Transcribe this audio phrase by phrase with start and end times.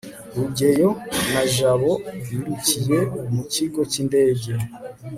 [0.35, 0.89] rugeyo
[1.31, 1.91] na jabo
[2.25, 2.99] birukiye
[3.33, 4.51] mu kigo cy'indege